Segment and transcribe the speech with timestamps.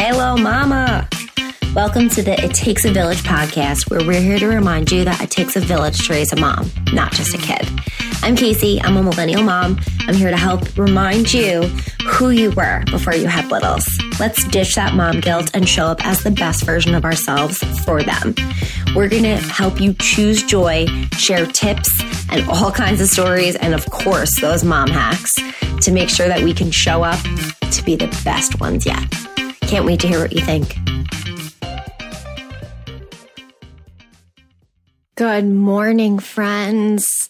[0.00, 1.08] Hello, Mama.
[1.74, 5.20] Welcome to the It Takes a Village podcast, where we're here to remind you that
[5.20, 7.68] it takes a village to raise a mom, not just a kid.
[8.22, 8.80] I'm Casey.
[8.80, 9.80] I'm a millennial mom.
[10.02, 11.62] I'm here to help remind you
[12.06, 13.84] who you were before you had littles.
[14.20, 18.00] Let's ditch that mom guilt and show up as the best version of ourselves for
[18.00, 18.36] them.
[18.94, 20.86] We're going to help you choose joy,
[21.16, 21.90] share tips
[22.30, 25.34] and all kinds of stories, and of course, those mom hacks
[25.80, 27.18] to make sure that we can show up
[27.72, 29.02] to be the best ones yet.
[29.68, 30.78] Can't wait to hear what you think.
[35.14, 37.28] Good morning, friends.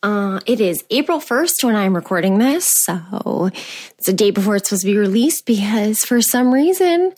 [0.00, 3.50] Uh, it is April 1st when I'm recording this, so
[3.98, 7.14] it's a day before it's supposed to be released because for some reason,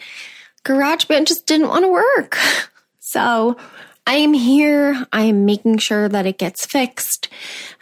[0.64, 2.38] GarageBand just didn't want to work.
[3.04, 3.58] So
[4.06, 5.06] I am here.
[5.12, 7.28] I am making sure that it gets fixed.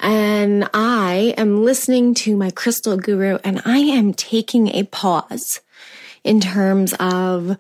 [0.01, 5.61] And I am listening to my crystal guru and I am taking a pause
[6.25, 7.57] in terms of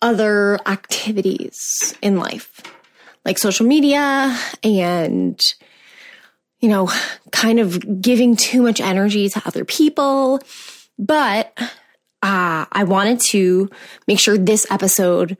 [0.00, 2.60] other activities in life,
[3.24, 5.40] like social media and,
[6.60, 6.90] you know,
[7.30, 10.40] kind of giving too much energy to other people.
[10.98, 11.56] But
[12.22, 13.70] uh, I wanted to
[14.06, 15.36] make sure this episode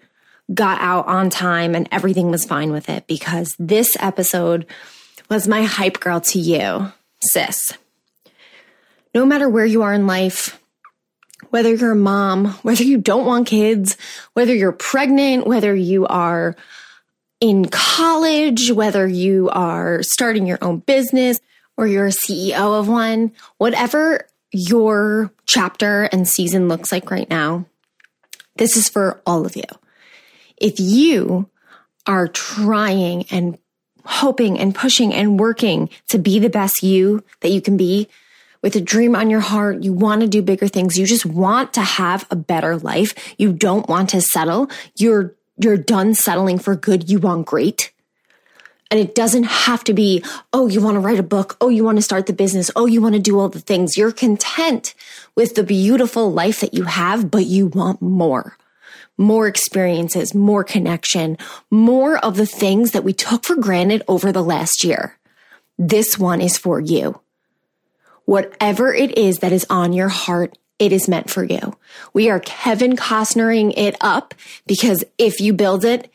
[0.53, 4.67] got out on time and everything was fine with it because this episode
[5.29, 7.73] was my hype girl to you, sis.
[9.15, 10.62] No matter where you are in life,
[11.53, 13.99] whether you're a mom, whether you don't want kids,
[14.33, 16.57] whether you're pregnant, whether you are
[17.41, 21.41] in college, whether you are starting your own business
[21.77, 27.67] or you're a CEO of one, whatever your chapter and season looks like right now,
[28.57, 29.65] this is for all of you.
[30.57, 31.51] If you
[32.07, 33.59] are trying and
[34.07, 38.09] hoping and pushing and working to be the best you that you can be
[38.63, 40.99] with a dream on your heart, you want to do bigger things.
[40.99, 43.15] You just want to have a better life.
[43.39, 44.71] You don't want to settle.
[44.97, 47.11] You're, you're done settling for good.
[47.11, 47.93] You want great.
[48.91, 50.23] And it doesn't have to be,
[50.53, 51.57] oh, you want to write a book.
[51.61, 52.71] Oh, you want to start the business.
[52.77, 53.97] Oh, you want to do all the things.
[53.97, 54.95] You're content
[55.35, 58.57] with the beautiful life that you have, but you want more
[59.19, 61.39] more experiences, more connection,
[61.71, 65.19] more of the things that we took for granted over the last year.
[65.79, 67.22] This one is for you.
[68.25, 71.77] Whatever it is that is on your heart, it is meant for you.
[72.13, 74.35] We are Kevin Costnering it up
[74.67, 76.11] because if you build it,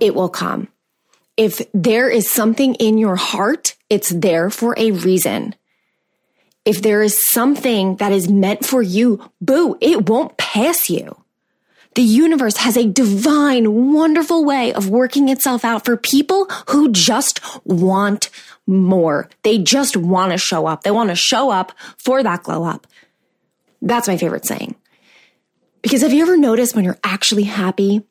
[0.00, 0.68] it will come.
[1.36, 5.54] If there is something in your heart, it's there for a reason.
[6.64, 11.16] If there is something that is meant for you, boo, it won't pass you.
[11.94, 17.40] The universe has a divine, wonderful way of working itself out for people who just
[17.66, 18.30] want
[18.66, 19.28] more.
[19.42, 20.82] They just want to show up.
[20.82, 22.86] They want to show up for that glow up.
[23.80, 24.76] That's my favorite saying.
[25.82, 28.02] Because have you ever noticed when you're actually happy,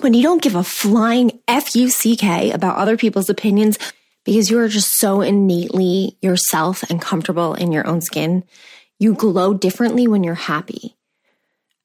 [0.00, 3.78] when you don't give a flying F U C K about other people's opinions
[4.24, 8.44] because you are just so innately yourself and comfortable in your own skin,
[8.98, 10.94] you glow differently when you're happy.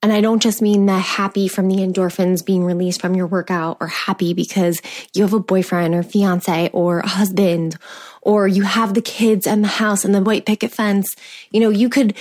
[0.05, 3.77] And I don't just mean the happy from the endorphins being released from your workout
[3.81, 4.79] or happy because
[5.15, 7.75] you have a boyfriend or fiance or a husband
[8.21, 11.15] or you have the kids and the house and the white picket fence.
[11.49, 12.15] You know, you could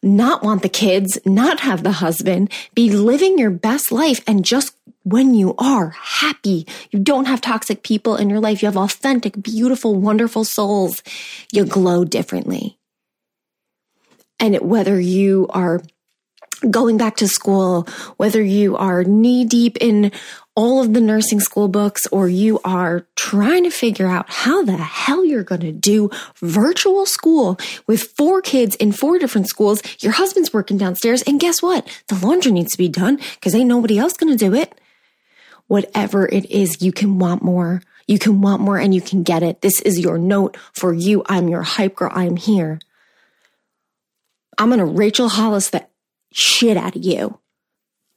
[0.00, 4.76] not want the kids, not have the husband, be living your best life and just
[5.02, 8.62] when you are happy, you don't have toxic people in your life.
[8.62, 11.02] You have authentic, beautiful, wonderful souls.
[11.50, 12.78] You glow differently.
[14.38, 15.80] And whether you are
[16.70, 17.86] going back to school,
[18.16, 20.12] whether you are knee deep in
[20.56, 24.76] all of the nursing school books or you are trying to figure out how the
[24.76, 29.82] hell you're going to do virtual school with four kids in four different schools.
[30.00, 31.86] Your husband's working downstairs and guess what?
[32.08, 34.80] The laundry needs to be done because ain't nobody else going to do it.
[35.66, 37.82] Whatever it is, you can want more.
[38.06, 39.60] You can want more and you can get it.
[39.60, 41.24] This is your note for you.
[41.26, 42.12] I'm your hype girl.
[42.14, 42.78] I'm here.
[44.58, 45.86] I'm going to Rachel Hollis the
[46.34, 47.38] shit out of you.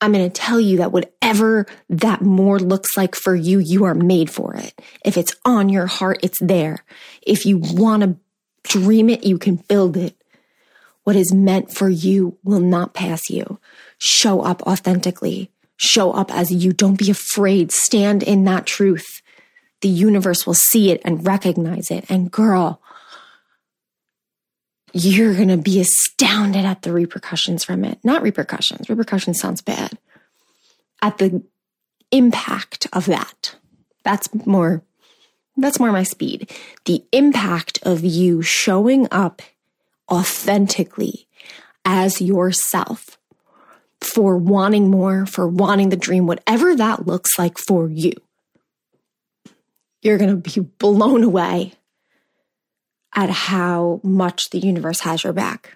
[0.02, 3.96] I'm going to tell you that whatever that more looks like for you, you are
[3.96, 4.80] made for it.
[5.06, 6.84] If it's on your heart, it's there.
[7.22, 8.18] If you want to
[8.64, 10.16] dream it, you can build it.
[11.04, 13.60] What is meant for you will not pass you.
[13.98, 15.52] Show up authentically.
[15.78, 16.74] Show up as you.
[16.74, 17.72] Don't be afraid.
[17.72, 19.22] Stand in that truth.
[19.82, 22.06] The universe will see it and recognize it.
[22.10, 22.82] And girl,
[25.04, 28.00] you're going to be astounded at the repercussions from it.
[28.04, 29.98] Not repercussions, repercussions sounds bad.
[31.02, 31.44] At the
[32.12, 33.56] impact of that.
[34.04, 34.84] That's more
[35.60, 36.52] that's more my speed.
[36.86, 39.42] The impact of you showing up
[40.10, 41.28] authentically
[41.84, 43.18] as yourself
[44.00, 48.12] for wanting more, for wanting the dream, whatever that looks like for you.
[50.04, 51.74] You're going to be blown away
[53.18, 55.76] at how much the universe has your back.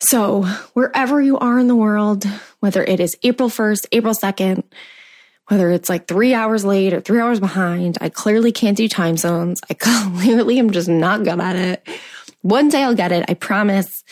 [0.00, 0.44] So,
[0.74, 2.24] wherever you are in the world,
[2.60, 4.62] whether it is April 1st, April 2nd,
[5.48, 9.16] whether it's like three hours late or three hours behind, I clearly can't do time
[9.16, 9.60] zones.
[9.68, 11.88] I clearly am just not good at it.
[12.42, 13.24] One day I'll get it.
[13.28, 14.04] I promise.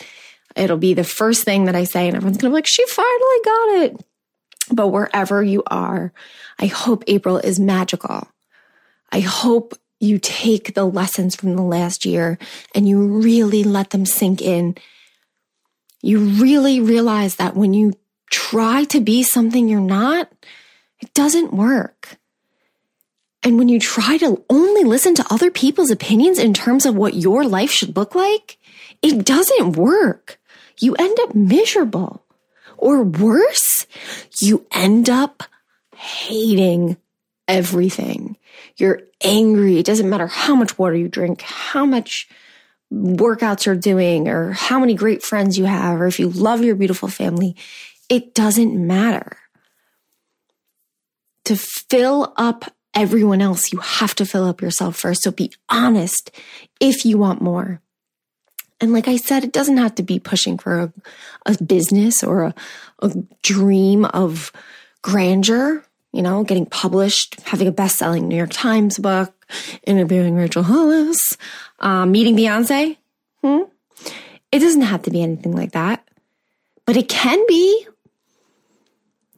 [0.57, 3.41] It'll be the first thing that I say, and everyone's gonna be like, she finally
[3.45, 4.05] got it.
[4.73, 6.13] But wherever you are,
[6.59, 8.27] I hope April is magical.
[9.13, 12.39] I hope you take the lessons from the last year
[12.75, 14.77] and you really let them sink in.
[16.03, 17.95] You really realize that when you
[18.31, 20.31] try to be something you're not,
[21.01, 22.19] it doesn't work.
[23.47, 27.15] And when you try to only listen to other people's opinions in terms of what
[27.15, 28.59] your life should look like,
[29.03, 30.41] it doesn't work.
[30.81, 32.25] You end up miserable.
[32.77, 33.87] Or worse,
[34.43, 35.45] you end up
[35.95, 36.97] hating
[37.47, 38.26] everything.
[38.77, 39.79] You're angry.
[39.79, 42.29] It doesn't matter how much water you drink, how much
[42.93, 46.77] workouts you're doing, or how many great friends you have, or if you love your
[46.77, 47.57] beautiful family.
[48.09, 49.39] It doesn't matter.
[51.45, 52.65] To fill up
[52.95, 55.23] everyone else, you have to fill up yourself first.
[55.23, 56.31] So be honest
[56.81, 57.81] if you want more.
[58.81, 60.93] And like I said, it doesn't have to be pushing for a,
[61.47, 62.55] a business or a,
[63.01, 64.53] a dream of
[65.03, 69.47] grandeur you know, getting published, having a best selling New York Times book,
[69.87, 71.37] interviewing Rachel Hollis,
[71.81, 72.97] uh, meeting Beyonce.
[73.43, 73.63] Hmm?
[74.53, 76.09] It doesn't have to be anything like that,
[76.85, 77.87] but it can be.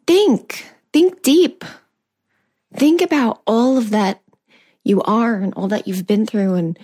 [0.06, 1.64] Think, think deep.
[2.74, 4.22] Think about all of that
[4.84, 6.78] you are and all that you've been through and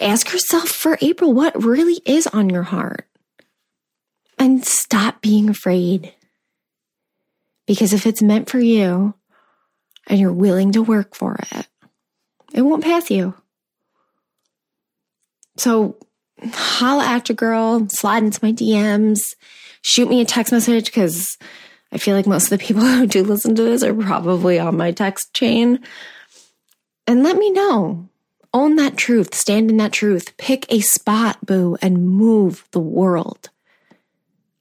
[0.00, 3.08] ask yourself for April, what really is on your heart?
[4.38, 6.14] And stop being afraid.
[7.68, 9.14] Because if it's meant for you
[10.06, 11.68] and you're willing to work for it,
[12.54, 13.34] it won't pass you.
[15.58, 15.98] So
[16.54, 19.34] holla at your girl, slide into my DMs,
[19.82, 21.36] shoot me a text message because
[21.92, 24.78] I feel like most of the people who do listen to this are probably on
[24.78, 25.80] my text chain.
[27.06, 28.08] And let me know.
[28.54, 33.50] Own that truth, stand in that truth, pick a spot, boo, and move the world.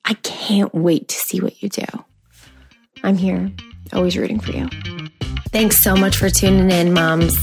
[0.04, 1.86] I can't wait to see what you do.
[3.04, 3.52] I'm here,
[3.94, 4.70] always rooting for you.
[5.52, 7.36] Thanks so much for tuning in, moms.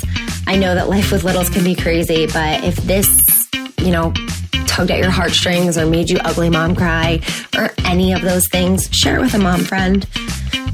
[0.47, 3.09] I know that life with littles can be crazy, but if this,
[3.81, 4.13] you know,
[4.67, 7.21] tugged at your heartstrings or made you ugly mom cry
[7.57, 10.07] or any of those things, share it with a mom friend.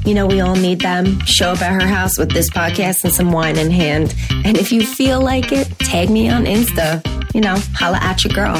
[0.05, 1.19] You know, we all need them.
[1.25, 4.15] Show up at her house with this podcast and some wine in hand.
[4.43, 7.05] And if you feel like it, tag me on Insta.
[7.35, 8.57] You know, holla at your girl.